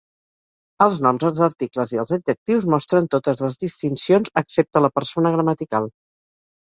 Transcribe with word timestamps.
Els 0.85 1.01
noms, 1.07 1.25
els 1.29 1.41
articles 1.47 1.93
i 1.95 1.99
els 2.03 2.15
adjectius 2.17 2.67
mostren 2.75 3.09
totes 3.17 3.45
les 3.47 3.61
distincions 3.65 4.33
excepte 4.43 4.83
la 4.87 4.91
persona 5.01 5.35
gramatical. 5.37 5.91